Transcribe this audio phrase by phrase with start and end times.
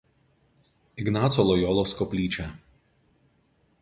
[1.03, 2.49] Ignaco Lojolos koplyčią.